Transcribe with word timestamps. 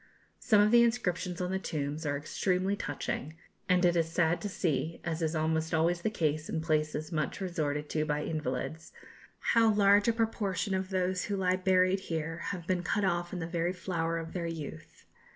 Some 0.39 0.61
of 0.61 0.71
the 0.71 0.81
inscriptions 0.81 1.41
on 1.41 1.51
the 1.51 1.59
tombs 1.59 2.07
are 2.07 2.17
extremely 2.17 2.75
touching, 2.75 3.35
and 3.69 3.85
it 3.85 3.95
is 3.95 4.09
sad 4.09 4.41
to 4.41 4.49
see, 4.49 4.99
as 5.03 5.21
is 5.21 5.35
almost 5.35 5.75
always 5.75 6.01
the 6.01 6.09
case 6.09 6.49
in 6.49 6.59
places 6.59 7.11
much 7.11 7.39
resorted 7.39 7.87
to 7.89 8.03
by 8.03 8.23
invalids, 8.23 8.93
how 9.53 9.71
large 9.71 10.07
a 10.07 10.13
proportion 10.13 10.73
of 10.73 10.89
those 10.89 11.25
who 11.25 11.37
lie 11.37 11.55
buried 11.55 11.99
here 11.99 12.37
have 12.45 12.65
been 12.65 12.81
cut 12.81 13.05
off 13.05 13.31
in 13.31 13.37
the 13.37 13.45
very 13.45 13.73
flower 13.73 14.17
of 14.17 14.33
their 14.33 14.47
youth. 14.47 15.05